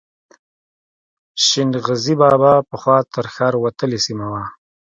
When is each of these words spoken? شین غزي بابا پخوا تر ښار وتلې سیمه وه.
شین 1.45 1.69
غزي 1.85 2.13
بابا 2.19 2.53
پخوا 2.69 2.97
تر 3.13 3.25
ښار 3.33 3.53
وتلې 3.63 3.99
سیمه 4.05 4.27
وه. 4.31 4.43